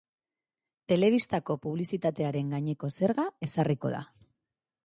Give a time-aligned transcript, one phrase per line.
[0.91, 4.05] Telebistako publizitatearen gaineko zerga ezarriko da.